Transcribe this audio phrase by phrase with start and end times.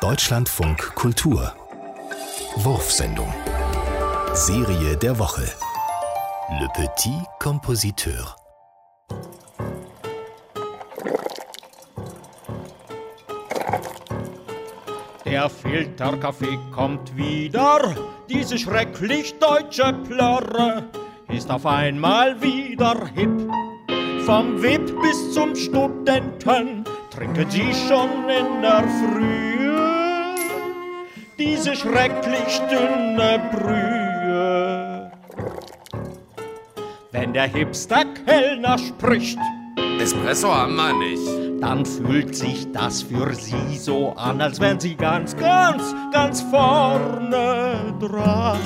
[0.00, 1.54] Deutschlandfunk Kultur.
[2.56, 3.32] Wurfsendung.
[4.32, 5.46] Serie der Woche.
[6.58, 8.34] Le Petit Compositeur.
[15.24, 17.94] Der Filterkaffee kommt wieder,
[18.28, 20.88] diese schrecklich deutsche Plörre
[21.28, 23.48] ist auf einmal wieder hip.
[24.26, 26.84] Vom WIP bis zum Studenten
[27.14, 30.34] trinken sie schon in der Frühe
[31.38, 35.10] diese schrecklich dünne Brühe.
[37.12, 39.38] Wenn der Hipster-Kellner spricht,
[40.00, 41.62] Espresso haben wir nicht.
[41.62, 47.94] dann fühlt sich das für sie so an, als wären sie ganz, ganz, ganz vorne
[48.00, 48.58] dran.